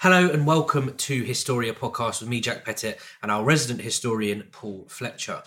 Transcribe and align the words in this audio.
Hello 0.00 0.28
and 0.28 0.46
welcome 0.46 0.94
to 0.94 1.22
Historia 1.22 1.72
podcast 1.72 2.20
with 2.20 2.28
me, 2.28 2.38
Jack 2.38 2.66
Pettit, 2.66 3.00
and 3.22 3.32
our 3.32 3.42
resident 3.42 3.80
historian, 3.80 4.46
Paul 4.52 4.84
Fletcher. 4.90 5.42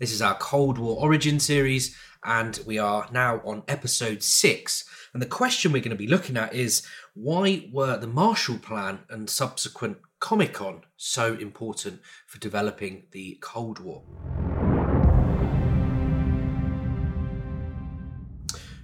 This 0.00 0.10
is 0.10 0.20
our 0.20 0.34
Cold 0.34 0.76
War 0.76 1.00
origin 1.00 1.38
series, 1.38 1.96
and 2.24 2.58
we 2.66 2.78
are 2.78 3.06
now 3.12 3.40
on 3.44 3.62
episode 3.68 4.24
six. 4.24 4.84
And 5.12 5.22
the 5.22 5.26
question 5.26 5.70
we're 5.70 5.82
going 5.82 5.90
to 5.90 5.96
be 5.96 6.08
looking 6.08 6.36
at 6.36 6.52
is 6.52 6.84
why 7.14 7.68
were 7.72 7.96
the 7.96 8.08
Marshall 8.08 8.58
Plan 8.58 8.98
and 9.08 9.30
subsequent 9.30 9.98
Comecon 10.20 10.80
so 10.96 11.34
important 11.34 12.00
for 12.26 12.40
developing 12.40 13.04
the 13.12 13.38
Cold 13.40 13.78
War? 13.78 14.02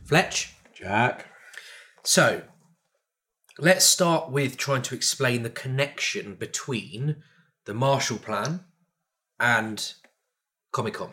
Fletch? 0.04 0.54
Jack. 0.72 1.26
So, 2.04 2.42
let's 3.58 3.84
start 3.84 4.30
with 4.30 4.56
trying 4.56 4.82
to 4.82 4.94
explain 4.94 5.42
the 5.42 5.50
connection 5.50 6.34
between 6.34 7.16
the 7.64 7.74
Marshall 7.74 8.18
Plan 8.18 8.64
and 9.40 9.94
Comecon. 10.72 11.10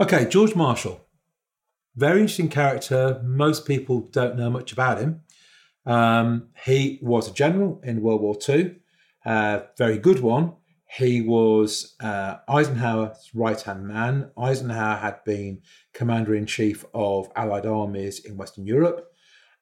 Okay, 0.00 0.26
George 0.26 0.54
Marshall. 0.54 1.04
Very 1.96 2.20
interesting 2.20 2.48
character. 2.48 3.20
Most 3.24 3.66
people 3.66 4.02
don't 4.12 4.36
know 4.36 4.50
much 4.50 4.72
about 4.72 5.00
him. 5.00 5.22
Um, 5.84 6.50
he 6.64 7.00
was 7.02 7.28
a 7.28 7.32
general 7.32 7.80
in 7.82 8.00
World 8.00 8.20
War 8.20 8.36
II, 8.48 8.76
uh, 9.24 9.60
very 9.76 9.98
good 9.98 10.20
one. 10.20 10.54
He 10.90 11.20
was 11.22 11.96
uh, 12.00 12.36
Eisenhower's 12.48 13.30
right 13.34 13.60
hand 13.60 13.86
man. 13.86 14.30
Eisenhower 14.38 14.96
had 14.96 15.24
been 15.24 15.62
commander 15.92 16.34
in 16.34 16.46
chief 16.46 16.84
of 16.94 17.30
Allied 17.34 17.66
armies 17.66 18.24
in 18.24 18.36
Western 18.36 18.66
Europe, 18.66 19.06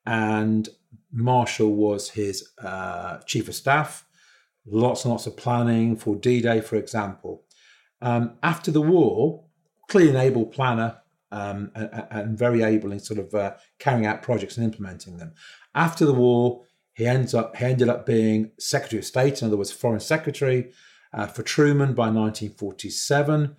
and 0.04 0.68
Marshall 1.12 1.74
was 1.74 2.10
his 2.10 2.50
uh, 2.62 3.18
chief 3.26 3.48
of 3.48 3.54
staff. 3.54 4.06
Lots 4.66 5.04
and 5.04 5.12
lots 5.12 5.26
of 5.26 5.36
planning 5.36 5.96
for 5.96 6.16
D 6.16 6.40
Day, 6.40 6.60
for 6.60 6.76
example. 6.76 7.44
Um, 8.02 8.36
after 8.42 8.70
the 8.70 8.82
war, 8.82 9.44
clearly 9.88 10.10
an 10.10 10.16
able 10.16 10.46
planner 10.46 10.98
um, 11.30 11.70
and, 11.74 12.06
and, 12.10 12.38
very 12.38 12.62
able 12.62 12.92
in 12.92 13.00
sort 13.00 13.18
of 13.20 13.34
uh, 13.34 13.54
carrying 13.78 14.06
out 14.06 14.22
projects 14.22 14.56
and 14.56 14.64
implementing 14.64 15.18
them. 15.18 15.34
After 15.74 16.04
the 16.04 16.14
war, 16.14 16.62
he 16.94 17.06
ends 17.06 17.34
up 17.34 17.56
he 17.56 17.64
ended 17.64 17.88
up 17.88 18.06
being 18.06 18.52
Secretary 18.58 18.98
of 18.98 19.04
State, 19.04 19.40
in 19.40 19.48
other 19.48 19.56
words, 19.56 19.72
Foreign 19.72 20.00
Secretary 20.00 20.72
uh, 21.12 21.26
for 21.26 21.42
Truman 21.42 21.94
by 21.94 22.08
1947, 22.08 23.56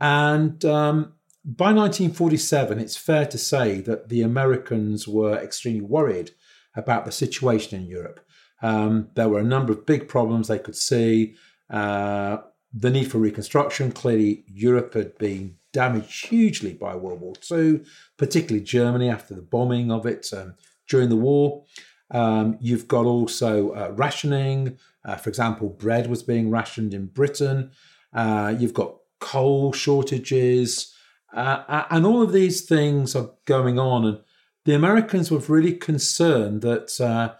and 0.00 0.64
um, 0.64 1.14
by 1.44 1.72
1947, 1.72 2.78
it's 2.78 2.96
fair 2.96 3.26
to 3.26 3.36
say 3.36 3.80
that 3.82 4.08
the 4.08 4.22
Americans 4.22 5.06
were 5.06 5.36
extremely 5.36 5.82
worried 5.82 6.30
about 6.76 7.04
the 7.04 7.12
situation 7.12 7.80
in 7.80 7.86
Europe. 7.86 8.20
Um, 8.62 9.08
there 9.14 9.28
were 9.28 9.40
a 9.40 9.44
number 9.44 9.72
of 9.72 9.86
big 9.86 10.08
problems 10.08 10.48
they 10.48 10.58
could 10.58 10.76
see. 10.76 11.34
Uh, 11.70 12.38
the 12.72 12.90
need 12.90 13.10
for 13.10 13.18
reconstruction. 13.18 13.92
Clearly, 13.92 14.44
Europe 14.48 14.94
had 14.94 15.16
been 15.18 15.56
damaged 15.72 16.26
hugely 16.26 16.72
by 16.72 16.94
World 16.96 17.20
War 17.20 17.34
II, 17.50 17.82
particularly 18.16 18.64
Germany 18.64 19.08
after 19.08 19.34
the 19.34 19.42
bombing 19.42 19.92
of 19.92 20.06
it 20.06 20.26
um, 20.32 20.54
during 20.88 21.08
the 21.08 21.16
war. 21.16 21.64
Um, 22.10 22.58
you've 22.60 22.88
got 22.88 23.06
also 23.06 23.70
uh, 23.70 23.92
rationing. 23.94 24.78
Uh, 25.04 25.16
for 25.16 25.28
example, 25.28 25.68
bread 25.68 26.08
was 26.08 26.22
being 26.22 26.50
rationed 26.50 26.94
in 26.94 27.06
Britain. 27.06 27.70
Uh, 28.12 28.54
you've 28.58 28.74
got 28.74 28.96
coal 29.20 29.72
shortages. 29.72 30.94
Uh, 31.32 31.84
and 31.90 32.06
all 32.06 32.22
of 32.22 32.32
these 32.32 32.62
things 32.62 33.16
are 33.16 33.30
going 33.44 33.78
on. 33.78 34.04
And 34.04 34.20
the 34.64 34.74
Americans 34.74 35.30
were 35.30 35.38
really 35.38 35.74
concerned 35.74 36.62
that 36.62 37.00
uh, 37.00 37.34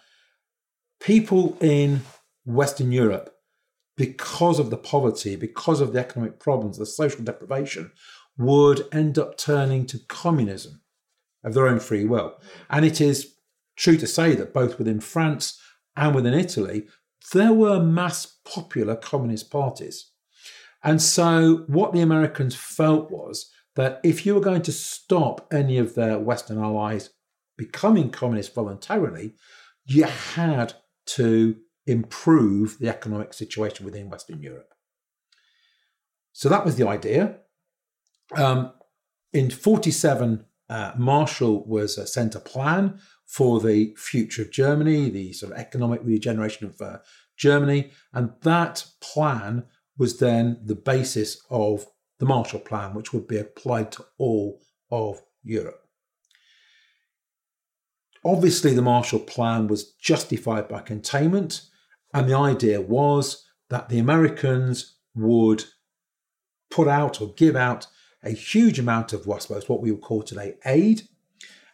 people 1.01 1.57
in 1.61 2.03
Western 2.45 2.93
Europe, 2.93 3.35
because 3.97 4.59
of 4.59 4.71
the 4.71 4.77
poverty, 4.77 5.37
because 5.37 5.81
of 5.81 5.93
the 5.93 6.01
economic 6.01 6.39
problems, 6.39 6.79
the 6.79 6.87
social 6.87 7.23
deprivation, 7.23 7.93
would 8.37 8.87
end 8.93 9.19
up 9.19 9.39
turning 9.39 9.87
to 9.87 9.99
communism 10.09 10.81
of 11.45 11.55
their 11.55 11.69
own 11.69 11.79
free 11.79 12.05
will. 12.05 12.37
And 12.69 12.85
it 12.85 13.01
is 13.01 13.35
true 13.77 13.97
to 13.97 14.07
say 14.07 14.35
that 14.35 14.53
both 14.53 14.79
within 14.79 15.01
France 15.01 15.61
and 15.97 16.15
within 16.15 16.35
Italy, 16.35 16.87
there 17.33 17.53
were 17.53 17.81
mass 17.81 18.39
popular 18.45 18.97
communist 18.97 19.51
parties. 19.51 20.11
And 20.83 21.01
so, 21.01 21.65
what 21.67 21.93
the 21.93 22.01
Americans 22.01 22.55
felt 22.55 23.11
was 23.11 23.51
that 23.77 24.01
if 24.05 24.25
you 24.25 24.35
were 24.35 24.41
going 24.41 24.63
to 24.63 24.73
stop 24.73 25.47
any 25.53 25.79
of 25.79 25.95
their 25.95 26.19
Western 26.19 26.59
allies 26.59 27.11
becoming 27.57 28.11
communist 28.11 28.55
voluntarily, 28.55 29.35
you 29.85 30.05
had 30.05 30.75
to 31.07 31.57
improve 31.87 32.79
the 32.79 32.89
economic 32.89 33.35
situation 33.35 33.85
within 33.85 34.09
Western 34.09 34.41
Europe. 34.41 34.73
So 36.33 36.49
that 36.49 36.65
was 36.65 36.77
the 36.77 36.89
idea. 36.89 37.37
Um, 38.37 38.73
in 39.33 39.51
47, 39.51 40.45
uh, 40.69 40.93
Marshall 40.97 41.67
was 41.67 41.99
uh, 41.99 42.07
sent 42.07 42.35
a 42.35 42.41
plan 42.41 42.99
for 43.27 43.61
the 43.61 43.95
future 43.97 44.43
of 44.43 44.51
Germany, 44.51 45.11
the 45.11 45.33
sort 45.33 45.53
of 45.53 45.59
economic 45.59 46.01
regeneration 46.03 46.67
of 46.67 46.81
uh, 46.81 46.99
Germany, 47.37 47.91
and 48.13 48.33
that 48.43 48.87
plan 49.01 49.65
was 49.99 50.19
then 50.19 50.61
the 50.65 50.75
basis 50.75 51.45
of 51.51 51.87
the 52.25 52.29
Marshall 52.29 52.61
Plan, 52.61 52.95
which 52.95 53.13
would 53.13 53.29
be 53.29 53.37
applied 53.37 53.93
to 53.93 54.05
all 54.17 54.63
of 54.91 55.23
Europe. 55.43 55.87
Obviously, 58.25 58.73
the 58.73 58.81
Marshall 58.81 59.19
Plan 59.19 59.69
was 59.69 59.93
justified 59.93 60.67
by 60.67 60.81
containment, 60.81 61.69
and 62.15 62.27
the 62.27 62.37
idea 62.37 62.81
was 62.81 63.47
that 63.69 63.91
the 63.91 63.99
Americans 63.99 64.97
would 65.15 65.65
put 66.71 66.89
out 66.89 67.21
or 67.21 67.35
give 67.35 67.57
out 67.57 67.89
a 68.23 68.31
huge 68.31 68.79
amount 68.79 69.13
of, 69.13 69.27
well, 69.27 69.37
I 69.37 69.41
suppose, 69.41 69.69
what 69.69 69.83
we 69.83 69.91
would 69.91 70.01
call 70.01 70.23
today 70.23 70.55
aid. 70.65 71.03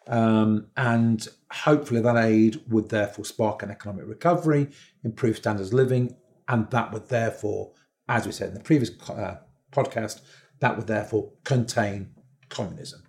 Um, 0.09 0.66
and 0.77 1.28
hopefully, 1.53 2.00
that 2.00 2.16
aid 2.16 2.60
would 2.69 2.89
therefore 2.89 3.25
spark 3.25 3.62
an 3.62 3.71
economic 3.71 4.09
recovery, 4.09 4.71
improve 5.05 5.37
standards 5.37 5.69
of 5.69 5.75
living, 5.75 6.16
and 6.49 6.69
that 6.71 6.93
would 6.93 7.09
therefore, 7.09 7.71
as 8.09 8.27
we 8.27 8.33
said 8.33 8.49
in 8.49 8.55
the 8.55 8.60
previous 8.60 8.91
uh, 9.09 9.37
podcast, 9.71 10.22
that 10.60 10.76
would 10.76 10.87
therefore 10.87 11.32
contain 11.44 12.10
communism. 12.48 13.03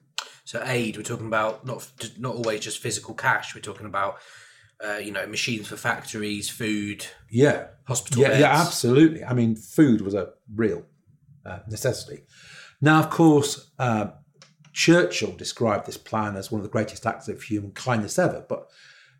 So 0.43 0.61
aid, 0.65 0.97
we're 0.97 1.03
talking 1.03 1.27
about 1.27 1.65
not 1.65 1.89
not 2.17 2.35
always 2.35 2.61
just 2.61 2.79
physical 2.79 3.13
cash. 3.13 3.55
We're 3.55 3.61
talking 3.61 3.85
about 3.85 4.17
uh, 4.83 4.97
you 4.97 5.11
know 5.11 5.25
machines 5.27 5.67
for 5.67 5.77
factories, 5.77 6.49
food, 6.49 7.05
yeah, 7.29 7.67
hospital. 7.85 8.21
Yeah, 8.21 8.29
beds. 8.29 8.39
yeah, 8.41 8.61
absolutely. 8.61 9.23
I 9.23 9.33
mean, 9.33 9.55
food 9.55 10.01
was 10.01 10.13
a 10.13 10.33
real 10.53 10.85
uh, 11.45 11.59
necessity. 11.69 12.23
Now, 12.81 12.99
of 12.99 13.09
course, 13.09 13.71
uh, 13.77 14.07
Churchill 14.73 15.33
described 15.33 15.85
this 15.85 15.97
plan 15.97 16.35
as 16.35 16.51
one 16.51 16.59
of 16.59 16.63
the 16.63 16.71
greatest 16.71 17.05
acts 17.05 17.27
of 17.27 17.43
human 17.43 17.71
kindness 17.71 18.17
ever, 18.17 18.45
but 18.47 18.67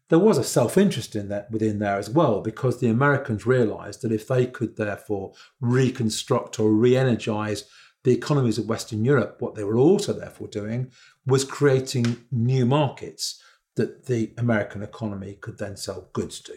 there 0.09 0.19
was 0.19 0.37
a 0.37 0.43
self-interest 0.43 1.15
in 1.15 1.29
that 1.29 1.49
within 1.51 1.79
there 1.79 1.97
as 1.97 2.09
well 2.09 2.41
because 2.41 2.79
the 2.79 2.89
Americans 2.89 3.45
realized 3.45 4.01
that 4.01 4.11
if 4.11 4.27
they 4.27 4.45
could 4.45 4.75
therefore 4.75 5.31
reconstruct 5.61 6.59
or 6.59 6.73
re-energize 6.73 7.63
the 8.03 8.13
economies 8.13 8.57
of 8.57 8.67
Western 8.67 9.05
Europe, 9.05 9.37
what 9.39 9.55
they 9.55 9.63
were 9.63 9.77
also 9.77 10.13
therefore 10.13 10.47
doing 10.47 10.91
was 11.25 11.43
creating 11.43 12.17
new 12.31 12.65
markets 12.65 13.41
that 13.75 14.05
the 14.05 14.33
American 14.37 14.81
economy 14.83 15.37
could 15.39 15.57
then 15.57 15.77
sell 15.77 16.09
goods 16.13 16.41
to. 16.41 16.53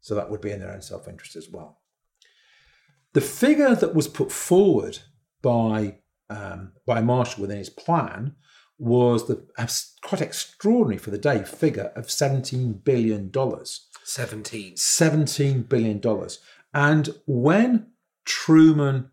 So 0.00 0.14
that 0.14 0.30
would 0.30 0.40
be 0.40 0.50
in 0.50 0.60
their 0.60 0.72
own 0.72 0.82
self 0.82 1.08
interest 1.08 1.36
as 1.36 1.48
well. 1.48 1.80
The 3.12 3.20
figure 3.20 3.74
that 3.74 3.94
was 3.94 4.08
put 4.08 4.30
forward 4.32 4.98
by, 5.42 5.98
um, 6.28 6.72
by 6.86 7.00
Marshall 7.00 7.42
within 7.42 7.58
his 7.58 7.70
plan 7.70 8.34
was 8.78 9.28
the 9.28 9.46
quite 10.02 10.22
extraordinary 10.22 10.96
for 10.96 11.10
the 11.10 11.18
day 11.18 11.44
figure 11.44 11.92
of 11.94 12.06
$17 12.06 12.82
billion. 12.82 13.30
17. 14.04 14.74
$17 14.74 15.68
billion. 15.68 16.28
And 16.72 17.08
when 17.26 17.88
Truman 18.24 19.10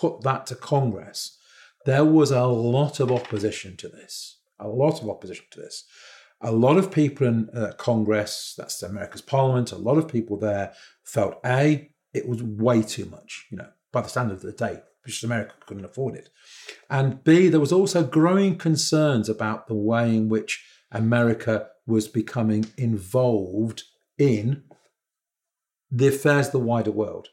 put 0.00 0.22
that 0.22 0.46
to 0.46 0.54
Congress, 0.54 1.36
there 1.84 2.04
was 2.04 2.30
a 2.30 2.46
lot 2.46 3.00
of 3.00 3.12
opposition 3.12 3.76
to 3.76 3.88
this. 3.88 4.38
A 4.58 4.68
lot 4.68 5.02
of 5.02 5.08
opposition 5.08 5.46
to 5.50 5.60
this. 5.60 5.84
A 6.40 6.52
lot 6.52 6.78
of 6.78 6.90
people 6.90 7.26
in 7.26 7.50
uh, 7.50 7.72
Congress, 7.76 8.54
that's 8.56 8.82
America's 8.82 9.20
parliament, 9.20 9.72
a 9.72 9.76
lot 9.76 9.98
of 9.98 10.08
people 10.08 10.38
there 10.38 10.72
felt 11.04 11.38
A, 11.44 11.90
it 12.14 12.26
was 12.26 12.42
way 12.42 12.82
too 12.82 13.04
much, 13.06 13.46
you 13.50 13.58
know, 13.58 13.68
by 13.92 14.00
the 14.00 14.08
standard 14.08 14.34
of 14.34 14.42
the 14.42 14.52
day, 14.52 14.80
because 15.02 15.22
America 15.22 15.52
couldn't 15.66 15.84
afford 15.84 16.14
it. 16.14 16.30
And 16.88 17.22
B, 17.22 17.48
there 17.48 17.60
was 17.60 17.72
also 17.72 18.02
growing 18.02 18.56
concerns 18.56 19.28
about 19.28 19.68
the 19.68 19.74
way 19.74 20.16
in 20.16 20.28
which 20.28 20.64
America 20.90 21.68
was 21.86 22.08
becoming 22.08 22.66
involved 22.76 23.84
in 24.18 24.64
the 25.90 26.08
affairs 26.08 26.46
of 26.46 26.52
the 26.52 26.58
wider 26.58 26.90
world. 26.90 27.28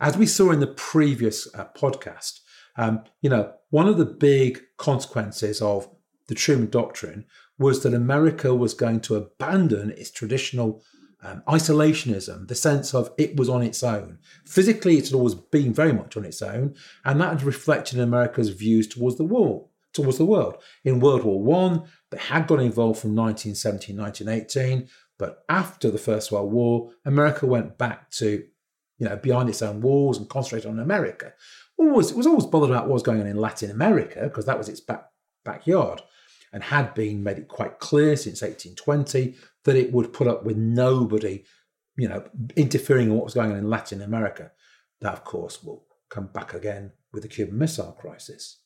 As 0.00 0.16
we 0.16 0.26
saw 0.26 0.50
in 0.50 0.60
the 0.60 0.66
previous 0.66 1.52
uh, 1.54 1.66
podcast, 1.76 2.40
um, 2.76 3.04
you 3.20 3.30
know, 3.30 3.52
one 3.70 3.88
of 3.88 3.98
the 3.98 4.04
big 4.04 4.60
consequences 4.76 5.62
of 5.62 5.88
the 6.28 6.34
Truman 6.34 6.70
Doctrine 6.70 7.26
was 7.58 7.82
that 7.82 7.94
America 7.94 8.54
was 8.54 8.74
going 8.74 9.00
to 9.00 9.14
abandon 9.14 9.90
its 9.90 10.10
traditional 10.10 10.82
um, 11.22 11.42
isolationism, 11.48 12.48
the 12.48 12.54
sense 12.54 12.94
of 12.94 13.10
it 13.16 13.36
was 13.36 13.48
on 13.48 13.62
its 13.62 13.82
own. 13.82 14.18
Physically, 14.44 14.98
it 14.98 15.06
had 15.06 15.14
always 15.14 15.34
been 15.34 15.72
very 15.72 15.92
much 15.92 16.16
on 16.16 16.24
its 16.24 16.42
own, 16.42 16.74
and 17.04 17.20
that 17.20 17.30
had 17.30 17.42
reflected 17.42 17.96
in 17.96 18.04
America's 18.04 18.50
views 18.50 18.86
towards 18.86 19.16
the 19.16 19.24
war, 19.24 19.68
towards 19.92 20.18
the 20.18 20.26
world. 20.26 20.56
In 20.84 21.00
World 21.00 21.24
War 21.24 21.42
One, 21.42 21.84
they 22.10 22.18
had 22.18 22.46
got 22.46 22.60
involved 22.60 23.00
from 23.00 23.14
1917, 23.14 23.96
1918, 23.96 24.88
but 25.18 25.44
after 25.48 25.90
the 25.90 25.98
First 25.98 26.30
World 26.30 26.52
War, 26.52 26.90
America 27.06 27.46
went 27.46 27.78
back 27.78 28.10
to, 28.12 28.44
you 29.04 29.10
know, 29.10 29.16
behind 29.16 29.50
its 29.50 29.60
own 29.60 29.82
walls 29.82 30.16
and 30.16 30.30
concentrated 30.30 30.70
on 30.70 30.78
America. 30.78 31.34
Always, 31.76 32.10
it 32.10 32.16
was 32.16 32.26
always 32.26 32.46
bothered 32.46 32.70
about 32.70 32.84
what 32.84 32.94
was 32.94 33.02
going 33.02 33.20
on 33.20 33.26
in 33.26 33.36
Latin 33.36 33.70
America 33.70 34.22
because 34.22 34.46
that 34.46 34.56
was 34.56 34.68
its 34.68 34.80
back, 34.80 35.10
backyard 35.44 36.00
and 36.54 36.62
had 36.62 36.94
been 36.94 37.22
made 37.22 37.36
it 37.36 37.48
quite 37.48 37.80
clear 37.80 38.16
since 38.16 38.40
1820 38.40 39.34
that 39.64 39.76
it 39.76 39.92
would 39.92 40.14
put 40.14 40.26
up 40.26 40.44
with 40.44 40.56
nobody, 40.56 41.44
you 41.96 42.08
know, 42.08 42.24
interfering 42.56 43.08
in 43.08 43.14
what 43.14 43.24
was 43.24 43.34
going 43.34 43.50
on 43.50 43.58
in 43.58 43.68
Latin 43.68 44.00
America. 44.00 44.52
That, 45.02 45.12
of 45.12 45.24
course, 45.24 45.62
will 45.62 45.84
come 46.08 46.28
back 46.28 46.54
again 46.54 46.92
with 47.12 47.24
the 47.24 47.28
Cuban 47.28 47.58
Missile 47.58 47.92
Crisis. 47.92 48.60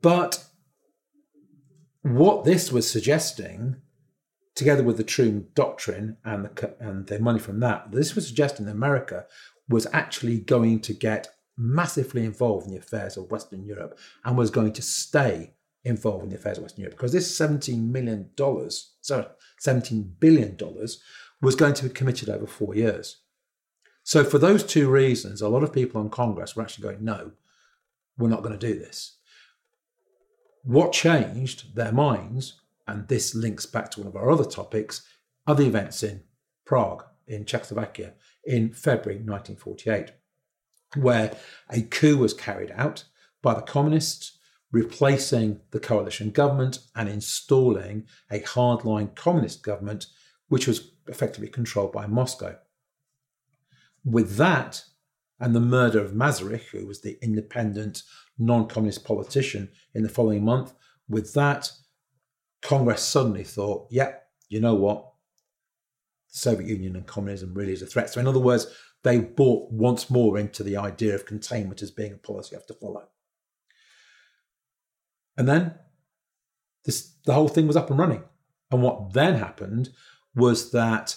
But 0.00 0.44
what 2.02 2.44
this 2.44 2.72
was 2.72 2.90
suggesting, 2.90 3.76
together 4.56 4.82
with 4.82 4.96
the 4.96 5.04
Truman 5.04 5.46
Doctrine 5.54 6.16
and 6.24 6.46
the, 6.46 6.74
and 6.80 7.06
the 7.06 7.20
money 7.20 7.38
from 7.38 7.60
that, 7.60 7.92
this 7.92 8.16
was 8.16 8.26
suggesting 8.26 8.66
that 8.66 8.72
America 8.72 9.26
was 9.68 9.86
actually 9.92 10.38
going 10.38 10.80
to 10.80 10.92
get 10.92 11.28
massively 11.56 12.24
involved 12.24 12.66
in 12.66 12.72
the 12.72 12.78
affairs 12.78 13.16
of 13.16 13.30
Western 13.30 13.64
Europe 13.64 13.98
and 14.24 14.36
was 14.36 14.50
going 14.50 14.72
to 14.72 14.82
stay 14.82 15.54
involved 15.84 16.24
in 16.24 16.30
the 16.30 16.36
affairs 16.36 16.58
of 16.58 16.64
Western 16.64 16.82
Europe 16.82 16.96
because 16.96 17.12
this 17.12 17.38
$17 17.38 17.88
million, 17.88 18.30
sorry, 19.00 19.26
$17 19.64 20.10
billion 20.18 20.58
was 21.40 21.54
going 21.54 21.74
to 21.74 21.84
be 21.84 21.90
committed 21.90 22.28
over 22.28 22.46
four 22.46 22.74
years. 22.74 23.18
So, 24.02 24.24
for 24.24 24.38
those 24.38 24.62
two 24.62 24.88
reasons, 24.88 25.42
a 25.42 25.48
lot 25.48 25.64
of 25.64 25.72
people 25.72 26.00
in 26.00 26.10
Congress 26.10 26.54
were 26.54 26.62
actually 26.62 26.84
going, 26.84 27.04
no, 27.04 27.32
we're 28.16 28.28
not 28.28 28.42
going 28.42 28.56
to 28.56 28.66
do 28.66 28.78
this. 28.78 29.16
What 30.62 30.92
changed 30.92 31.74
their 31.74 31.92
minds, 31.92 32.60
and 32.86 33.08
this 33.08 33.34
links 33.34 33.66
back 33.66 33.90
to 33.90 34.00
one 34.00 34.08
of 34.08 34.16
our 34.16 34.30
other 34.30 34.44
topics, 34.44 35.06
other 35.46 35.64
events 35.64 36.02
in 36.02 36.22
Prague, 36.64 37.04
in 37.26 37.44
Czechoslovakia, 37.44 38.14
in 38.44 38.72
February 38.72 39.20
1948, 39.20 40.12
where 40.96 41.36
a 41.70 41.82
coup 41.82 42.16
was 42.16 42.32
carried 42.32 42.72
out 42.72 43.04
by 43.42 43.54
the 43.54 43.62
communists 43.62 44.38
replacing 44.72 45.60
the 45.70 45.80
coalition 45.80 46.30
government 46.30 46.80
and 46.94 47.08
installing 47.08 48.04
a 48.30 48.40
hardline 48.40 49.14
communist 49.14 49.62
government, 49.62 50.06
which 50.48 50.66
was 50.66 50.90
effectively 51.06 51.48
controlled 51.48 51.92
by 51.92 52.06
Moscow. 52.06 52.56
With 54.04 54.36
that, 54.36 54.84
and 55.38 55.54
the 55.54 55.60
murder 55.60 56.00
of 56.00 56.12
Masaryk, 56.12 56.68
who 56.72 56.86
was 56.86 57.02
the 57.02 57.18
independent, 57.22 58.02
non 58.38 58.68
communist 58.68 59.04
politician 59.04 59.70
in 59.94 60.02
the 60.02 60.08
following 60.08 60.44
month, 60.44 60.72
with 61.08 61.34
that, 61.34 61.70
Congress 62.66 63.02
suddenly 63.02 63.44
thought, 63.44 63.86
yeah, 63.90 64.14
you 64.48 64.60
know 64.60 64.74
what? 64.74 65.12
The 66.32 66.38
Soviet 66.38 66.68
Union 66.68 66.96
and 66.96 67.06
communism 67.06 67.54
really 67.54 67.72
is 67.72 67.82
a 67.82 67.86
threat. 67.86 68.10
So, 68.10 68.20
in 68.20 68.26
other 68.26 68.40
words, 68.40 68.66
they 69.04 69.20
bought 69.20 69.70
once 69.70 70.10
more 70.10 70.36
into 70.36 70.64
the 70.64 70.76
idea 70.76 71.14
of 71.14 71.26
containment 71.26 71.80
as 71.80 71.92
being 71.92 72.12
a 72.12 72.16
policy 72.16 72.50
you 72.52 72.58
have 72.58 72.66
to 72.66 72.74
follow. 72.74 73.08
And 75.36 75.48
then 75.48 75.76
this, 76.84 77.12
the 77.24 77.34
whole 77.34 77.46
thing 77.46 77.68
was 77.68 77.76
up 77.76 77.88
and 77.90 77.98
running. 78.00 78.24
And 78.72 78.82
what 78.82 79.12
then 79.12 79.34
happened 79.34 79.90
was 80.34 80.72
that 80.72 81.16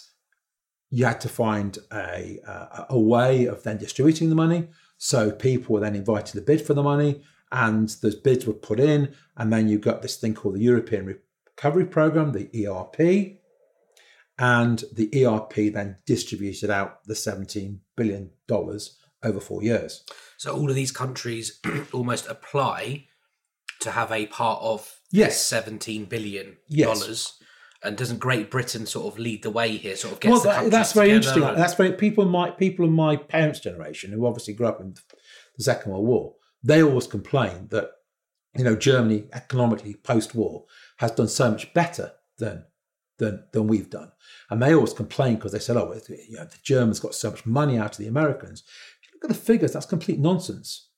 you 0.91 1.05
had 1.05 1.21
to 1.21 1.29
find 1.29 1.79
a, 1.91 2.39
a, 2.45 2.85
a 2.91 2.99
way 2.99 3.45
of 3.45 3.63
then 3.63 3.77
distributing 3.77 4.29
the 4.29 4.35
money. 4.35 4.67
So 4.99 5.31
people 5.31 5.73
were 5.73 5.81
then 5.81 5.95
invited 5.95 6.33
to 6.33 6.41
bid 6.41 6.61
for 6.61 6.75
the 6.75 6.83
money, 6.83 7.23
and 7.51 7.89
those 8.03 8.15
bids 8.15 8.45
were 8.45 8.53
put 8.53 8.79
in. 8.79 9.15
And 9.35 9.51
then 9.51 9.67
you 9.67 9.79
got 9.79 10.03
this 10.03 10.17
thing 10.17 10.35
called 10.35 10.55
the 10.55 10.61
European 10.61 11.05
Recovery 11.59 11.85
Program, 11.87 12.31
the 12.31 12.67
ERP. 12.67 13.35
And 14.41 14.81
the 14.93 15.25
ERP 15.25 15.73
then 15.73 15.97
distributed 16.05 16.69
out 16.69 17.03
the 17.05 17.13
$17 17.13 17.79
billion 17.97 18.31
over 18.49 19.39
four 19.41 19.61
years. 19.61 20.05
So 20.37 20.55
all 20.55 20.69
of 20.69 20.75
these 20.75 20.93
countries 20.93 21.59
almost 21.91 22.29
apply 22.29 23.07
to 23.81 23.91
have 23.91 24.09
a 24.13 24.27
part 24.27 24.61
of 24.61 24.99
yes. 25.11 25.41
seventeen 25.41 26.05
billion 26.05 26.55
Yes. 26.69 26.99
dollars. 26.99 27.33
And 27.83 27.97
doesn't 27.97 28.19
Great 28.19 28.49
Britain 28.51 28.85
sort 28.85 29.13
of 29.13 29.19
lead 29.19 29.43
the 29.43 29.49
way 29.49 29.75
here? 29.77 29.95
Sort 29.97 30.13
of 30.13 30.19
gets 30.21 30.31
well, 30.31 30.41
the 30.41 30.49
that, 30.49 30.71
that's 30.71 30.93
very 30.93 31.11
interesting. 31.11 31.43
and- 31.43 31.57
That's 31.57 31.73
very 31.75 31.93
people 31.93 32.25
my 32.25 32.51
people 32.51 32.85
in 32.85 32.93
my 32.93 33.17
parents' 33.17 33.59
generation 33.59 34.11
who 34.13 34.25
obviously 34.25 34.53
grew 34.53 34.67
up 34.67 34.79
in 34.79 34.95
the 35.57 35.63
Second 35.63 35.91
World 35.91 36.05
War. 36.07 36.35
They 36.63 36.81
always 36.83 37.07
complained 37.07 37.69
that 37.71 37.89
you 38.55 38.63
know 38.63 38.75
Germany 38.75 39.25
economically 39.33 39.95
post-war 39.95 40.65
has 40.97 41.11
done 41.11 41.27
so 41.27 41.51
much 41.51 41.73
better 41.73 42.13
than 42.37 42.65
than 43.17 43.43
than 43.51 43.67
we've 43.67 43.89
done, 43.89 44.11
and 44.49 44.61
they 44.61 44.73
always 44.73 44.93
complain 44.93 45.35
because 45.35 45.51
they 45.51 45.59
said, 45.59 45.77
"Oh, 45.77 45.93
you 46.09 46.37
know, 46.37 46.45
the 46.45 46.57
Germans 46.63 46.99
got 46.99 47.15
so 47.15 47.31
much 47.31 47.45
money 47.45 47.77
out 47.77 47.91
of 47.91 47.97
the 47.97 48.07
Americans." 48.07 48.63
If 49.01 49.07
you 49.07 49.15
look 49.15 49.29
at 49.31 49.35
the 49.35 49.45
figures, 49.45 49.73
that's 49.73 49.85
complete 49.85 50.19
nonsense. 50.19 50.89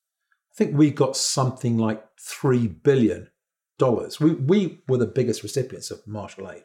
I 0.52 0.56
think 0.56 0.78
we 0.78 0.92
got 0.92 1.16
something 1.16 1.78
like 1.78 2.04
three 2.20 2.68
billion 2.68 3.30
dollars. 3.78 4.20
We 4.20 4.34
we 4.34 4.82
were 4.88 4.98
the 4.98 5.08
biggest 5.08 5.44
recipients 5.44 5.92
of 5.92 6.06
Marshall 6.08 6.52
aid 6.52 6.64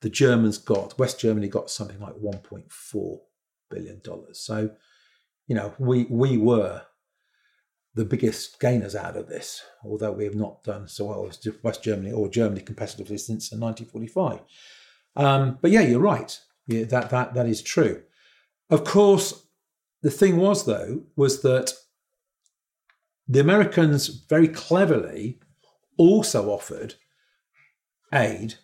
the 0.00 0.10
Germans 0.10 0.58
got, 0.58 0.98
West 0.98 1.18
Germany 1.18 1.48
got 1.48 1.70
something 1.70 1.98
like 1.98 2.14
1.4 2.14 3.18
billion 3.70 4.00
dollars. 4.04 4.40
So, 4.40 4.70
you 5.46 5.54
know, 5.54 5.74
we 5.78 6.04
we 6.04 6.38
were 6.38 6.82
the 7.98 8.04
biggest 8.04 8.60
gainers 8.60 8.94
out 8.94 9.16
of 9.16 9.26
this, 9.26 9.60
although 9.84 10.12
we 10.12 10.22
have 10.22 10.36
not 10.36 10.62
done 10.62 10.86
so 10.86 11.06
well 11.06 11.26
as 11.26 11.44
West 11.64 11.82
Germany 11.82 12.12
or 12.12 12.28
Germany 12.28 12.60
competitively 12.60 13.18
since 13.18 13.50
1945. 13.50 14.38
Um, 15.16 15.58
but 15.60 15.72
yeah, 15.72 15.80
you're 15.80 15.98
right. 15.98 16.38
Yeah, 16.68 16.84
that 16.84 17.10
that 17.10 17.34
that 17.34 17.46
is 17.46 17.60
true. 17.60 18.02
Of 18.70 18.84
course, 18.84 19.48
the 20.02 20.12
thing 20.12 20.36
was 20.36 20.64
though 20.64 21.02
was 21.16 21.42
that 21.42 21.72
the 23.26 23.40
Americans 23.40 24.06
very 24.06 24.46
cleverly 24.46 25.40
also 25.96 26.50
offered 26.50 26.94
aid 28.14 28.54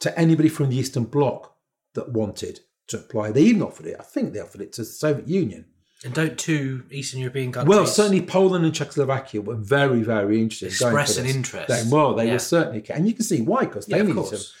to 0.00 0.18
anybody 0.18 0.48
from 0.48 0.70
the 0.70 0.76
Eastern 0.76 1.04
Bloc 1.04 1.54
that 1.94 2.12
wanted 2.12 2.60
to 2.88 2.96
apply. 2.98 3.30
They 3.30 3.42
even 3.42 3.62
offered 3.62 3.86
it. 3.86 3.96
I 4.00 4.02
think 4.02 4.32
they 4.32 4.40
offered 4.40 4.60
it 4.60 4.72
to 4.72 4.82
the 4.82 4.86
Soviet 4.86 5.28
Union. 5.28 5.66
And 6.04 6.12
don't 6.12 6.36
two 6.38 6.84
Eastern 6.90 7.20
European 7.20 7.50
countries? 7.50 7.68
Well, 7.74 7.86
certainly 7.86 8.20
Poland 8.20 8.64
and 8.66 8.74
Czechoslovakia 8.74 9.40
were 9.40 9.56
very, 9.56 10.02
very 10.02 10.40
interested. 10.40 10.66
in 10.66 10.72
Express 10.72 11.16
an 11.16 11.26
interest. 11.26 11.68
They- 11.68 11.90
well, 11.90 12.14
they 12.14 12.26
Yeah. 12.26 12.34
were 12.34 12.38
certainly, 12.40 12.84
and 12.90 13.08
you 13.08 13.14
can 13.14 13.24
see 13.24 13.40
why 13.40 13.60
because 13.64 13.86
they 13.86 13.96
Yeah, 13.96 14.02
needed 14.02 14.16
course. 14.16 14.52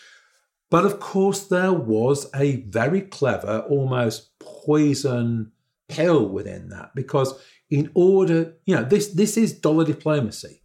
But 0.70 0.86
of 0.86 0.98
course, 0.98 1.40
there 1.44 1.72
was 1.72 2.28
a 2.34 2.62
very 2.62 3.02
clever, 3.02 3.64
almost 3.68 4.30
poison 4.40 5.52
pill 5.88 6.26
within 6.28 6.70
that 6.70 6.94
because 6.94 7.34
in 7.70 7.90
order, 7.94 8.54
you 8.64 8.74
know, 8.74 8.82
this 8.84 9.08
this 9.08 9.36
is 9.36 9.52
dollar 9.52 9.84
diplomacy. 9.84 10.62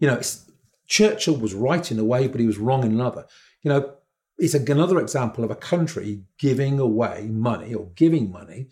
You 0.00 0.08
know, 0.08 0.14
it's, 0.14 0.46
Churchill 0.86 1.36
was 1.36 1.52
right 1.52 1.90
in 1.92 1.98
a 1.98 2.04
way, 2.04 2.28
but 2.28 2.40
he 2.40 2.46
was 2.46 2.56
wrong 2.56 2.82
in 2.84 2.92
another. 2.92 3.26
You 3.62 3.68
know, 3.70 3.92
it's 4.38 4.54
another 4.54 4.98
example 5.00 5.44
of 5.44 5.50
a 5.50 5.54
country 5.56 6.22
giving 6.38 6.78
away 6.80 7.28
money 7.30 7.74
or 7.74 7.90
giving 7.94 8.30
money, 8.30 8.68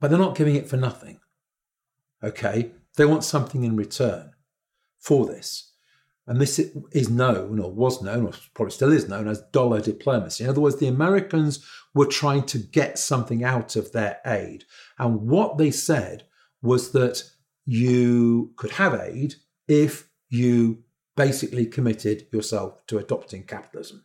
but 0.00 0.08
they're 0.08 0.18
not 0.18 0.36
giving 0.36 0.56
it 0.56 0.68
for 0.68 0.76
nothing. 0.76 1.20
Okay, 2.22 2.72
they 2.96 3.04
want 3.04 3.24
something 3.24 3.64
in 3.64 3.76
return 3.76 4.32
for 4.98 5.26
this. 5.26 5.72
And 6.26 6.40
this 6.40 6.58
is 6.90 7.08
known, 7.08 7.60
or 7.60 7.70
was 7.70 8.02
known, 8.02 8.26
or 8.26 8.32
probably 8.54 8.72
still 8.72 8.92
is 8.92 9.08
known 9.08 9.28
as 9.28 9.42
dollar 9.52 9.80
diplomacy. 9.80 10.42
In 10.42 10.50
other 10.50 10.60
words, 10.60 10.76
the 10.76 10.88
Americans 10.88 11.64
were 11.94 12.06
trying 12.06 12.42
to 12.46 12.58
get 12.58 12.98
something 12.98 13.44
out 13.44 13.76
of 13.76 13.92
their 13.92 14.18
aid. 14.26 14.64
And 14.98 15.28
what 15.28 15.56
they 15.56 15.70
said 15.70 16.24
was 16.62 16.90
that 16.92 17.22
you 17.64 18.52
could 18.56 18.72
have 18.72 18.94
aid 18.94 19.36
if 19.68 20.08
you 20.28 20.82
basically 21.16 21.64
committed 21.64 22.26
yourself 22.32 22.84
to 22.88 22.98
adopting 22.98 23.44
capitalism. 23.44 24.04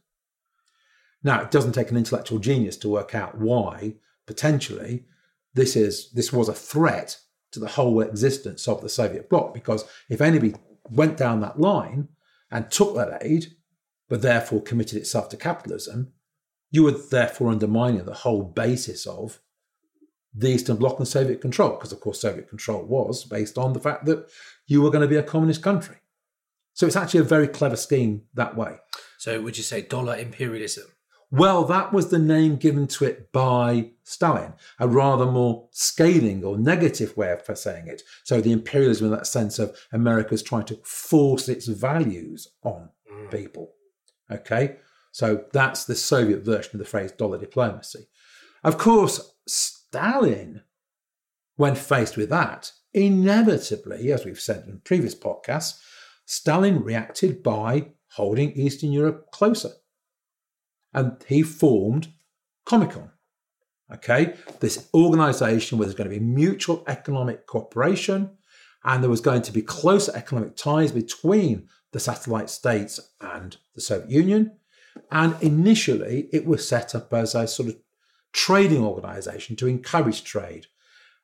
Now, 1.23 1.41
it 1.41 1.51
doesn't 1.51 1.73
take 1.73 1.91
an 1.91 1.97
intellectual 1.97 2.39
genius 2.39 2.77
to 2.77 2.89
work 2.89 3.15
out 3.15 3.37
why 3.37 3.95
potentially 4.25 5.05
this 5.53 5.75
is 5.75 6.11
this 6.11 6.31
was 6.31 6.49
a 6.49 6.53
threat 6.53 7.17
to 7.51 7.59
the 7.59 7.67
whole 7.67 8.01
existence 8.01 8.67
of 8.67 8.81
the 8.81 8.89
Soviet 8.89 9.29
bloc. 9.29 9.53
Because 9.53 9.85
if 10.09 10.21
anybody 10.21 10.55
went 10.89 11.17
down 11.17 11.41
that 11.41 11.59
line 11.59 12.09
and 12.49 12.69
took 12.71 12.95
that 12.95 13.21
aid, 13.21 13.47
but 14.09 14.21
therefore 14.21 14.61
committed 14.61 14.97
itself 14.97 15.29
to 15.29 15.37
capitalism, 15.37 16.13
you 16.69 16.83
were 16.83 16.91
therefore 16.91 17.49
undermining 17.49 18.05
the 18.05 18.13
whole 18.13 18.43
basis 18.43 19.05
of 19.05 19.39
the 20.33 20.49
Eastern 20.49 20.77
Bloc 20.77 20.97
and 20.97 21.07
Soviet 21.07 21.41
control. 21.41 21.71
Because 21.71 21.91
of 21.91 21.99
course, 21.99 22.21
Soviet 22.21 22.49
control 22.49 22.83
was 22.83 23.25
based 23.25 23.57
on 23.57 23.73
the 23.73 23.79
fact 23.79 24.05
that 24.05 24.29
you 24.65 24.81
were 24.81 24.89
going 24.89 25.01
to 25.01 25.07
be 25.07 25.17
a 25.17 25.23
communist 25.23 25.61
country. 25.61 25.97
So 26.73 26.87
it's 26.87 26.95
actually 26.95 27.19
a 27.19 27.23
very 27.23 27.47
clever 27.47 27.75
scheme 27.75 28.23
that 28.33 28.55
way. 28.55 28.77
So 29.17 29.41
would 29.41 29.57
you 29.57 29.63
say 29.63 29.81
dollar 29.81 30.15
imperialism? 30.15 30.85
Well, 31.31 31.63
that 31.65 31.93
was 31.93 32.09
the 32.09 32.19
name 32.19 32.57
given 32.57 32.87
to 32.87 33.05
it 33.05 33.31
by 33.31 33.91
Stalin, 34.03 34.53
a 34.79 34.87
rather 34.87 35.25
more 35.25 35.69
scathing 35.71 36.43
or 36.43 36.57
negative 36.57 37.15
way 37.15 37.31
of 37.31 37.57
saying 37.57 37.87
it. 37.87 38.01
So 38.23 38.41
the 38.41 38.51
imperialism 38.51 39.07
in 39.07 39.13
that 39.13 39.27
sense 39.27 39.57
of 39.57 39.77
America's 39.93 40.43
trying 40.43 40.65
to 40.65 40.79
force 40.83 41.47
its 41.47 41.67
values 41.67 42.49
on 42.63 42.89
Mm. 43.11 43.31
people. 43.31 43.73
Okay, 44.29 44.77
so 45.11 45.45
that's 45.51 45.85
the 45.85 45.95
Soviet 45.95 46.39
version 46.39 46.71
of 46.73 46.79
the 46.79 46.85
phrase 46.85 47.11
dollar 47.11 47.37
diplomacy. 47.37 48.07
Of 48.63 48.77
course, 48.77 49.33
Stalin, 49.47 50.61
when 51.55 51.75
faced 51.75 52.15
with 52.15 52.29
that, 52.29 52.71
inevitably, 52.93 54.11
as 54.11 54.25
we've 54.25 54.39
said 54.39 54.65
in 54.67 54.79
previous 54.81 55.15
podcasts, 55.15 55.79
Stalin 56.25 56.81
reacted 56.81 57.43
by 57.43 57.91
holding 58.11 58.51
Eastern 58.53 58.91
Europe 58.91 59.31
closer. 59.31 59.71
And 60.93 61.23
he 61.27 61.41
formed 61.43 62.09
Comecon. 62.65 63.11
Okay, 63.93 64.35
this 64.61 64.87
organization 64.93 65.77
where 65.77 65.85
there's 65.85 65.97
going 65.97 66.09
to 66.09 66.17
be 66.17 66.23
mutual 66.23 66.81
economic 66.87 67.45
cooperation 67.45 68.29
and 68.85 69.03
there 69.03 69.09
was 69.09 69.19
going 69.19 69.41
to 69.41 69.51
be 69.51 69.61
closer 69.61 70.13
economic 70.15 70.55
ties 70.55 70.93
between 70.93 71.67
the 71.91 71.99
satellite 71.99 72.49
states 72.49 72.99
and 73.19 73.57
the 73.75 73.81
Soviet 73.81 74.09
Union. 74.09 74.53
And 75.11 75.35
initially, 75.41 76.29
it 76.31 76.45
was 76.45 76.67
set 76.67 76.95
up 76.95 77.13
as 77.13 77.35
a 77.35 77.47
sort 77.47 77.69
of 77.69 77.75
trading 78.31 78.83
organization 78.83 79.55
to 79.57 79.67
encourage 79.67 80.23
trade 80.23 80.67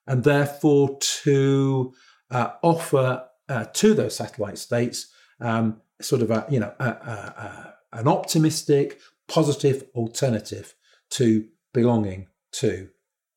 and 0.05 0.23
therefore 0.23 0.97
to 0.99 1.93
uh, 2.29 2.51
offer 2.61 3.25
uh, 3.49 3.65
to 3.73 3.93
those 3.93 4.15
satellite 4.15 4.57
states 4.57 5.07
um, 5.39 5.81
sort 6.01 6.21
of 6.21 6.31
a, 6.31 6.45
you 6.49 6.59
know, 6.59 6.73
a, 6.79 6.85
a, 6.85 6.89
a, 6.89 7.73
an 7.93 8.07
optimistic, 8.07 8.99
positive 9.27 9.83
alternative 9.95 10.75
to 11.11 11.47
belonging 11.73 12.27
to 12.51 12.89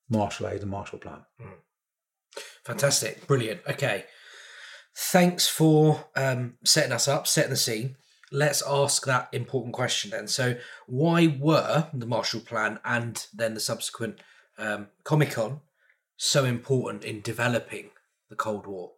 Marshall 0.08 0.48
Aid 0.48 0.62
and 0.62 0.70
Marshall 0.70 0.98
Plan. 0.98 1.20
Fantastic, 2.64 3.26
brilliant. 3.26 3.60
Okay, 3.68 4.04
thanks 4.96 5.48
for 5.48 6.06
um, 6.16 6.54
setting 6.64 6.92
us 6.92 7.08
up, 7.08 7.26
setting 7.26 7.50
the 7.50 7.56
scene. 7.56 7.96
Let's 8.32 8.62
ask 8.66 9.04
that 9.06 9.28
important 9.32 9.74
question 9.74 10.12
then. 10.12 10.28
So, 10.28 10.56
why 10.86 11.26
were 11.26 11.88
the 11.92 12.06
Marshall 12.06 12.40
Plan 12.40 12.78
and 12.84 13.26
then 13.34 13.54
the 13.54 13.60
subsequent 13.60 14.20
um, 14.56 14.88
Comecon 15.04 15.60
so 16.16 16.44
important 16.44 17.04
in 17.04 17.22
developing 17.22 17.90
the 18.28 18.36
Cold 18.36 18.66
War? 18.66 18.92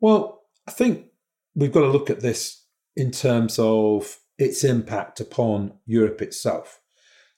Well, 0.00 0.42
I 0.68 0.70
think 0.70 1.06
we've 1.54 1.72
got 1.72 1.80
to 1.80 1.88
look 1.88 2.10
at 2.10 2.20
this 2.20 2.64
in 2.94 3.10
terms 3.10 3.58
of 3.58 4.19
its 4.40 4.64
impact 4.64 5.20
upon 5.20 5.74
Europe 5.84 6.22
itself. 6.22 6.80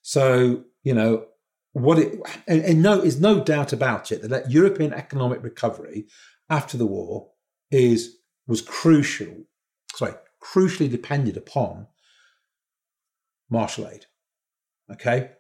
So, 0.03 0.65
you 0.85 0.95
know, 0.95 1.27
what 1.73 1.99
it 1.99 2.19
and, 2.47 2.63
and 2.63 2.83
no 2.83 3.01
is 3.01 3.21
no 3.21 3.43
doubt 3.43 3.73
about 3.73 4.13
it 4.13 4.23
that, 4.29 4.51
European 4.51 4.93
economic 4.95 5.43
recovery 5.43 6.07
after 6.49 6.79
the 6.79 6.87
war 6.87 7.29
is 7.71 8.19
was 8.47 8.63
crucial, 8.63 9.45
sorry, 9.95 10.15
crucially 10.43 10.91
depended 10.91 11.37
upon 11.37 11.89
Marshall 13.51 13.89
aid. 13.89 14.07
Okay. 14.91 15.33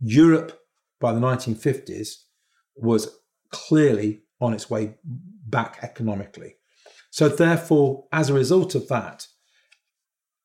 Europe 0.00 0.58
by 1.00 1.12
the 1.12 1.20
1950s 1.20 2.24
was 2.76 3.18
clearly 3.50 4.22
on 4.40 4.54
its 4.54 4.70
way 4.70 4.94
back 5.04 5.78
economically. 5.82 6.56
So 7.10 7.28
therefore, 7.28 8.06
as 8.12 8.30
a 8.30 8.34
result 8.34 8.74
of 8.74 8.88
that, 8.88 9.26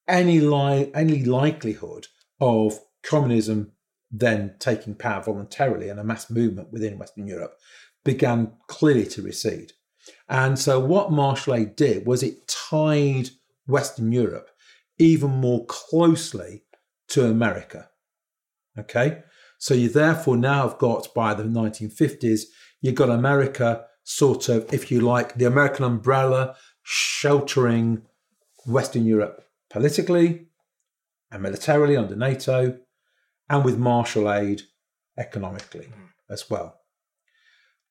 any 0.08 0.40
li- 0.40 0.92
any 0.94 1.24
likelihood 1.24 2.08
of 2.40 2.80
communism 3.04 3.72
then 4.12 4.56
taking 4.60 4.96
power 4.96 5.22
voluntarily 5.22 5.90
and 5.90 6.00
a 6.00 6.04
mass 6.04 6.30
movement 6.30 6.72
within 6.72 6.98
Western 6.98 7.28
Europe 7.28 7.58
began 8.04 8.52
clearly 8.68 9.06
to 9.06 9.22
recede. 9.22 9.74
And 10.30 10.58
so 10.58 10.80
what 10.80 11.12
Aid 11.50 11.76
did 11.76 12.06
was 12.06 12.24
it 12.24 12.48
tied 12.48 13.30
Western 13.68 14.12
Europe 14.12 14.50
even 14.98 15.32
more 15.32 15.66
closely 15.66 16.64
to 17.10 17.26
America. 17.26 17.90
Okay? 18.78 19.24
So 19.58 19.74
you 19.74 19.90
therefore 19.90 20.38
now 20.38 20.68
have 20.68 20.78
got 20.78 21.14
by 21.14 21.34
the 21.34 21.44
1950s, 21.44 22.44
you've 22.82 22.96
got 22.96 23.10
America 23.10 23.86
sort 24.04 24.50
of, 24.50 24.72
if 24.74 24.92
you 24.92 25.02
like, 25.02 25.36
the 25.36 25.46
American 25.46 25.86
umbrella 25.86 26.56
sheltering 26.84 28.04
Western 28.68 29.06
Europe 29.06 29.45
politically 29.76 30.48
and 31.32 31.44
militarily 31.44 31.98
under 31.98 32.16
NATO, 32.16 32.80
and 33.50 33.66
with 33.66 33.78
Marshall 33.78 34.32
aid 34.32 34.62
economically 35.18 35.90
as 36.30 36.50
well. 36.50 36.80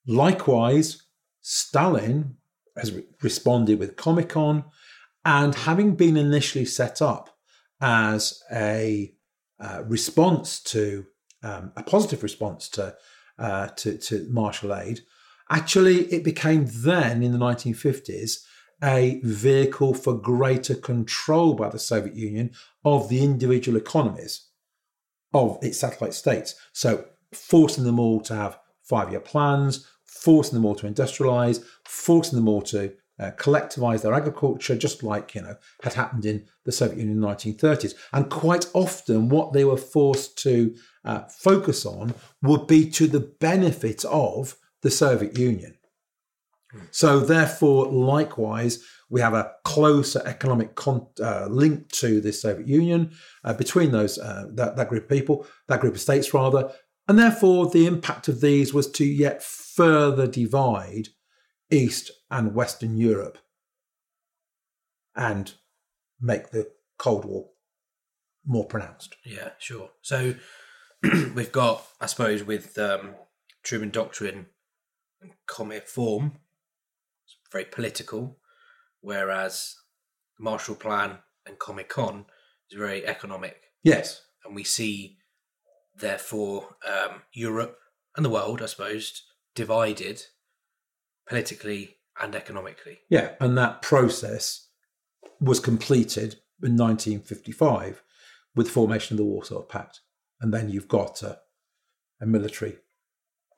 Likewise, 0.07 1.03
Stalin 1.43 2.39
has 2.75 2.91
re- 2.91 3.05
responded 3.21 3.79
with 3.79 3.97
Comecon, 3.97 4.65
and 5.27 5.55
having 5.55 5.95
been 5.95 6.17
initially 6.17 6.65
set 6.65 7.03
up 7.03 7.37
as 7.83 8.43
a 8.51 9.13
uh, 9.61 9.83
response 9.85 10.61
to 10.63 11.05
um, 11.43 11.71
a 11.77 11.83
positive 11.83 12.23
response 12.23 12.71
to, 12.71 12.97
uh, 13.39 13.67
to 13.77 13.99
to 13.99 14.27
Marshall 14.31 14.75
aid, 14.75 15.01
actually 15.51 16.07
it 16.07 16.25
became 16.25 16.65
then 16.67 17.23
in 17.23 17.33
the 17.33 17.39
1950s 17.39 18.43
a 18.83 19.21
vehicle 19.23 19.95
for 19.95 20.15
greater 20.15 20.75
control 20.75 21.55
by 21.55 21.69
the 21.69 21.79
Soviet 21.79 22.15
Union 22.15 22.51
of 22.85 23.09
the 23.09 23.23
individual 23.23 23.79
economies 23.79 24.49
of 25.33 25.59
its 25.63 25.79
satellite 25.79 26.15
states. 26.15 26.55
So 26.73 27.07
forcing 27.33 27.85
them 27.85 27.99
all 27.99 28.21
to 28.23 28.35
have 28.35 28.59
five-year 28.83 29.21
plans, 29.21 29.87
forcing 30.05 30.55
them 30.55 30.65
all 30.65 30.75
to 30.77 30.87
industrialize, 30.87 31.65
forcing 31.85 32.37
them 32.37 32.49
all 32.49 32.63
to 32.63 32.93
uh, 33.19 33.31
collectivize 33.33 34.03
their 34.03 34.15
agriculture, 34.15 34.77
just 34.77 35.03
like 35.03 35.35
you 35.35 35.43
know 35.43 35.57
had 35.83 35.95
happened 35.95 36.27
in 36.27 36.45
the 36.65 36.73
Soviet 36.73 36.99
Union 36.99 37.17
in 37.17 37.21
the 37.21 37.27
1930s. 37.29 37.95
And 38.13 38.31
quite 38.31 38.67
often, 38.75 39.29
what 39.29 39.53
they 39.53 39.65
were 39.65 39.77
forced 39.77 40.37
to 40.39 40.75
uh, 41.05 41.21
focus 41.29 41.87
on 41.87 42.15
would 42.43 42.67
be 42.67 42.91
to 42.91 43.07
the 43.07 43.21
benefit 43.21 44.05
of 44.05 44.57
the 44.83 44.91
Soviet 44.91 45.39
Union. 45.39 45.77
So, 46.91 47.21
therefore, 47.21 47.87
likewise, 47.87 48.85
we 49.11 49.21
have 49.21 49.35
a 49.35 49.53
closer 49.65 50.23
economic 50.25 50.75
con- 50.75 51.07
uh, 51.21 51.47
link 51.47 51.91
to 51.93 52.21
the 52.21 52.33
Soviet 52.33 52.67
Union 52.67 53.13
uh, 53.45 53.55
between 53.55 53.93
those 53.93 54.19
uh, 54.19 54.47
that, 54.53 54.77
that 54.77 54.89
group 54.89 55.05
of 55.05 55.09
people, 55.09 55.47
that 55.69 55.81
group 55.81 55.95
of 55.95 56.01
states, 56.01 56.35
rather, 56.35 56.73
and 57.07 57.19
therefore 57.19 57.69
the 57.71 57.87
impact 57.87 58.29
of 58.29 58.41
these 58.41 58.73
was 58.73 58.91
to 58.93 59.05
yet 59.05 59.43
further 59.43 60.27
divide 60.27 61.09
East 61.71 62.11
and 62.31 62.55
Western 62.55 62.97
Europe 62.97 63.39
and 65.15 65.55
make 66.21 66.51
the 66.51 66.71
Cold 66.99 67.25
War 67.25 67.51
more 68.47 68.67
pronounced. 68.67 69.17
Yeah, 69.25 69.51
sure. 69.59 69.91
So 70.03 70.35
we've 71.35 71.53
got, 71.53 71.85
I 72.01 72.07
suppose, 72.07 72.43
with 72.43 72.79
um, 72.79 73.15
Truman 73.63 73.91
Doctrine 73.91 74.47
and 75.21 75.83
Form, 75.87 76.39
very 77.55 77.65
political, 77.65 78.37
whereas 79.01 79.77
Marshall 80.41 80.75
Plan 80.75 81.19
and 81.47 81.59
Comecon 81.59 82.27
is 82.69 82.77
very 82.77 83.07
economic. 83.07 83.57
Yes, 83.85 84.23
And 84.45 84.57
we 84.57 84.65
see, 84.65 85.19
therefore, 85.97 86.77
um, 86.87 87.23
Europe 87.33 87.79
and 88.17 88.25
the 88.25 88.31
world, 88.31 88.61
I 88.61 88.67
suppose, 88.67 89.23
divided 89.55 90.23
politically 91.29 91.97
and 92.21 92.35
economically. 92.35 92.99
yeah, 93.09 93.31
and 93.41 93.57
that 93.57 93.83
process 93.83 94.69
was 95.41 95.61
completed 95.61 96.35
in 96.63 96.77
1955 96.77 98.03
with 98.57 98.67
the 98.67 98.73
formation 98.73 99.15
of 99.15 99.19
the 99.19 99.25
Warsaw 99.25 99.63
Pact, 99.63 100.01
and 100.41 100.53
then 100.53 100.69
you've 100.69 100.89
got 100.89 101.23
a, 101.23 101.39
a 102.21 102.27
military, 102.27 102.79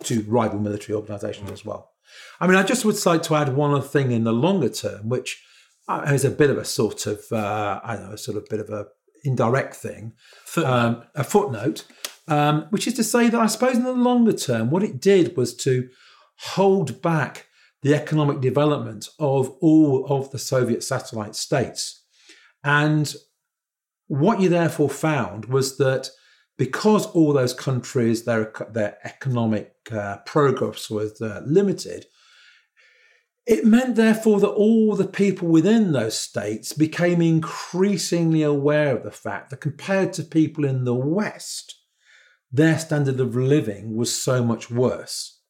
two 0.02 0.22
rival 0.28 0.58
military 0.58 0.96
organisations 0.96 1.50
as 1.50 1.64
well. 1.64 1.95
I 2.40 2.46
mean, 2.46 2.56
I 2.56 2.62
just 2.62 2.84
would 2.84 3.04
like 3.06 3.22
to 3.24 3.34
add 3.34 3.56
one 3.56 3.72
other 3.72 3.86
thing 3.86 4.12
in 4.12 4.24
the 4.24 4.32
longer 4.32 4.68
term, 4.68 5.08
which 5.08 5.42
uh, 5.88 6.02
is 6.12 6.24
a 6.24 6.30
bit 6.30 6.50
of 6.50 6.58
a 6.58 6.64
sort 6.64 7.06
of, 7.06 7.20
uh, 7.32 7.80
I 7.82 7.96
don't 7.96 8.08
know, 8.08 8.12
a 8.14 8.18
sort 8.18 8.36
of 8.36 8.46
bit 8.48 8.60
of 8.60 8.70
a 8.70 8.86
indirect 9.24 9.74
thing, 9.74 10.12
Footnote. 10.44 10.72
um, 10.72 11.02
a 11.14 11.24
footnote, 11.24 11.84
um, 12.28 12.66
which 12.70 12.86
is 12.86 12.94
to 12.94 13.04
say 13.04 13.28
that 13.28 13.40
I 13.40 13.46
suppose 13.46 13.76
in 13.76 13.84
the 13.84 13.92
longer 13.92 14.32
term, 14.32 14.70
what 14.70 14.82
it 14.82 15.00
did 15.00 15.36
was 15.36 15.54
to 15.58 15.88
hold 16.38 17.02
back 17.02 17.46
the 17.82 17.94
economic 17.94 18.40
development 18.40 19.08
of 19.18 19.50
all 19.60 20.06
of 20.06 20.30
the 20.30 20.38
Soviet 20.38 20.82
satellite 20.82 21.34
states. 21.34 22.04
And 22.64 23.14
what 24.08 24.40
you 24.40 24.48
therefore 24.48 24.90
found 24.90 25.46
was 25.46 25.78
that 25.78 26.10
because 26.56 27.06
all 27.06 27.32
those 27.32 27.52
countries, 27.52 28.24
their, 28.24 28.52
their 28.70 28.98
economic 29.04 29.74
uh, 29.92 30.16
progress 30.24 30.88
was 30.88 31.20
uh, 31.20 31.42
limited, 31.44 32.06
It 33.46 33.64
meant, 33.64 33.94
therefore, 33.94 34.40
that 34.40 34.48
all 34.48 34.96
the 34.96 35.06
people 35.06 35.46
within 35.46 35.92
those 35.92 36.18
states 36.18 36.72
became 36.72 37.22
increasingly 37.22 38.42
aware 38.42 38.96
of 38.96 39.04
the 39.04 39.12
fact 39.12 39.50
that 39.50 39.60
compared 39.60 40.12
to 40.14 40.24
people 40.24 40.64
in 40.64 40.84
the 40.84 40.94
West, 40.94 41.76
their 42.50 42.76
standard 42.76 43.20
of 43.20 43.36
living 43.36 43.96
was 43.96 44.20
so 44.20 44.44
much 44.44 44.68
worse. 44.68 45.40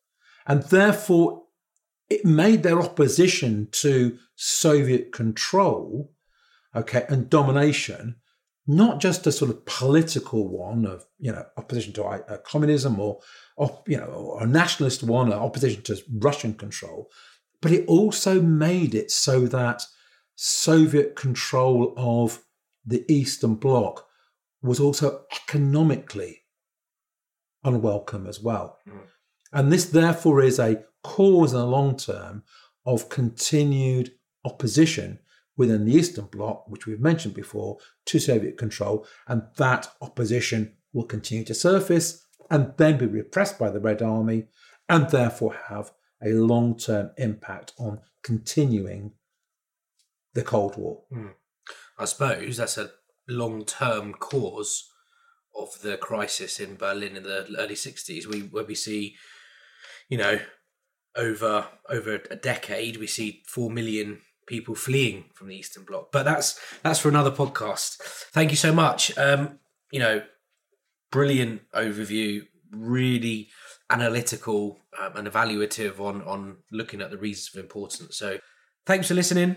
And 0.47 0.63
therefore, 0.65 1.45
it 2.11 2.25
made 2.25 2.63
their 2.63 2.81
opposition 2.81 3.69
to 3.73 4.19
Soviet 4.35 5.11
control, 5.11 6.13
okay, 6.75 7.07
and 7.09 7.31
domination, 7.31 8.17
not 8.67 9.01
just 9.01 9.27
a 9.27 9.33
sort 9.33 9.51
of 9.51 9.65
political 9.65 10.49
one 10.49 10.87
of, 10.87 11.05
you 11.19 11.31
know, 11.31 11.45
opposition 11.57 11.93
to 11.95 12.05
uh, 12.05 12.39
communism 12.39 12.99
or, 12.99 13.21
or, 13.57 13.83
you 13.87 13.97
know, 13.97 14.07
or 14.07 14.43
a 14.43 14.47
nationalist 14.47 15.03
one, 15.03 15.33
or 15.33 15.37
opposition 15.37 15.83
to 15.83 15.97
Russian 16.19 16.55
control, 16.55 17.09
but 17.63 17.73
it 17.73 17.87
also 17.87 18.41
made 18.41 18.95
it 18.95 19.11
so 19.11 19.47
that 19.47 19.83
Soviet 20.35 21.17
control 21.17 21.95
of 21.97 22.43
the 22.85 23.05
Eastern 23.13 23.55
Bloc 23.55 24.07
was 24.63 24.81
also 24.81 25.23
economically 25.33 26.43
unwelcome 27.65 28.27
as 28.27 28.41
well. 28.41 28.79
Mm. 28.89 29.01
And 29.53 29.73
this, 29.73 29.87
therefore, 29.87 30.43
is 30.43 30.59
a 30.59 30.85
cause 31.03 31.53
in 31.53 31.59
the 31.59 31.67
long 31.67 31.97
term 31.97 32.43
of 32.85 33.09
continued 33.09 34.13
opposition 34.45 35.21
within 35.57 35.85
the 35.85 35.95
Eastern 35.95 36.27
Bloc, 36.27 36.69
which 36.69 36.87
we've 36.87 37.01
mentioned 37.01 37.35
before, 37.35 37.79
to 38.07 38.19
Soviet 38.19 38.59
control. 38.59 39.07
And 39.27 39.43
that 39.57 39.89
opposition 40.01 40.75
will 40.93 41.05
continue 41.05 41.45
to 41.45 41.55
surface 41.55 42.27
and 42.51 42.73
then 42.77 42.99
be 42.99 43.07
repressed 43.07 43.59
by 43.59 43.71
the 43.71 43.81
Red 43.81 44.03
Army 44.03 44.47
and 44.89 45.11
therefore 45.11 45.57
have 45.69 45.93
a 46.23 46.31
long 46.31 46.77
term 46.77 47.11
impact 47.19 47.73
on 47.79 48.01
continuing 48.23 49.13
the 50.35 50.43
Cold 50.43 50.77
War. 50.77 51.03
Mm. 51.13 51.35
I 51.99 52.05
suppose 52.05 52.57
that's 52.57 52.79
a 52.79 52.91
long 53.29 53.65
term 53.65 54.13
cause 54.15 54.91
of 55.57 55.81
the 55.83 55.97
crisis 55.97 56.61
in 56.61 56.77
Berlin 56.77 57.17
in 57.17 57.23
the 57.23 57.47
early 57.59 57.75
60s, 57.75 58.27
we, 58.27 58.41
where 58.41 58.65
we 58.65 58.75
see, 58.75 59.17
you 60.09 60.19
know, 60.19 60.39
over 61.17 61.67
over 61.89 62.21
a 62.31 62.37
decade, 62.37 62.99
we 62.99 63.07
see 63.07 63.43
4 63.47 63.71
million 63.71 64.21
people 64.47 64.75
fleeing 64.75 65.25
from 65.35 65.49
the 65.49 65.57
Eastern 65.57 65.85
Bloc. 65.85 66.11
But 66.12 66.25
that's 66.25 66.59
that's 66.83 66.99
for 66.99 67.09
another 67.09 67.31
podcast. 67.31 67.97
Thank 68.33 68.50
you 68.50 68.57
so 68.57 68.73
much. 68.73 69.17
Um, 69.19 69.59
you 69.91 69.99
know, 69.99 70.23
brilliant 71.11 71.62
overview, 71.73 72.43
really 72.71 73.49
analytical 73.91 74.79
um, 74.99 75.17
and 75.17 75.29
evaluative 75.29 76.00
on 76.00 76.23
on 76.23 76.59
looking 76.71 77.00
at 77.00 77.11
the 77.11 77.19
reasons 77.19 77.55
of 77.55 77.62
importance. 77.62 78.17
So, 78.17 78.38
thanks 78.87 79.09
for 79.09 79.15
listening. 79.15 79.57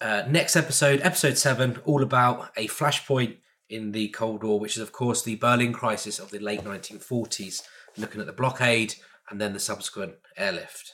Uh, 0.00 0.24
next 0.28 0.56
episode, 0.56 1.00
episode 1.02 1.38
seven, 1.38 1.78
all 1.84 2.02
about 2.02 2.50
a 2.56 2.68
flashpoint 2.68 3.36
in 3.68 3.92
the 3.92 4.08
Cold 4.08 4.44
War, 4.44 4.60
which 4.60 4.76
is 4.76 4.82
of 4.82 4.92
course 4.92 5.22
the 5.22 5.36
Berlin 5.36 5.72
crisis 5.72 6.18
of 6.18 6.30
the 6.30 6.38
late 6.38 6.62
1940s, 6.62 7.62
looking 7.96 8.20
at 8.20 8.26
the 8.26 8.32
blockade 8.32 8.94
and 9.30 9.40
then 9.40 9.52
the 9.52 9.60
subsequent 9.60 10.14
airlift. 10.36 10.92